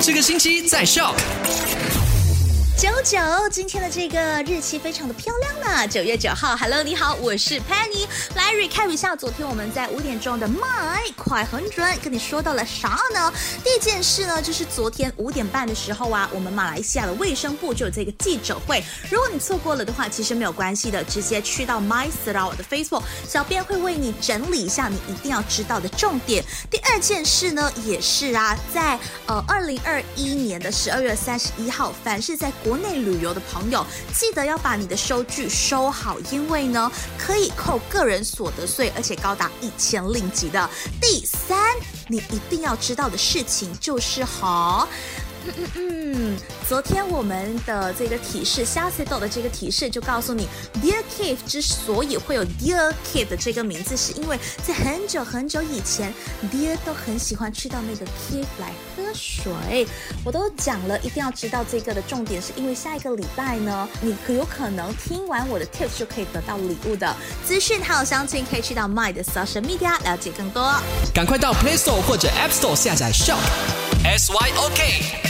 [0.00, 1.14] 这个星期在笑。
[2.78, 3.18] 九九，
[3.50, 6.56] 今天的这个日期非常的漂亮呢，九月九号。
[6.56, 8.06] Hello，你好，我是 Penny。
[8.36, 13.32] 来 recap 一下，昨天我们在五点钟的 My 快很准跟你说到了啥呢？
[13.64, 18.80] 第一件事呢，就是昨天五点半的时候啊，我们马来西亚的卫生部就有这个记者会。
[19.10, 26.44] 如果你错过了的话，其实没有关系的，直接去到 My 四到我的 Facebook，小编会为你整理一下你一定要知道的重点。
[26.70, 33.82] 第二件事呢，也是啊，在呃二零二一年的十二月三十一号，凡是在国国内旅游的朋友，
[34.14, 40.68] 记得要把你的收据收好，因为呢可以扣个人所得税，而且高达一千令吉的。
[41.00, 41.58] 第三，
[42.08, 44.86] 你一定要知道的事情就是好。
[45.56, 46.36] 嗯嗯，
[46.68, 50.46] 昨天我们的这个提示，下次豆的这个提示就告诉你
[50.82, 56.12] ，Dear Cave 之所以会有 Dear Cave 的这个名字，是因为在很久很久以前
[56.52, 59.86] ，Dear 都很喜欢去到那个 cave 来喝水。
[60.24, 67.14] 我都讲了，一定要知道这个的重点，是因为下一个礼拜呢，你可有可能听完我的 tips 就可以得到礼物的
[67.46, 70.74] 资讯还有详情，可以去到 My 的 social media 了解更多。
[71.14, 73.38] 赶快到 Play Store 或者 App Store 下载 Shop
[74.04, 75.27] S Y O K。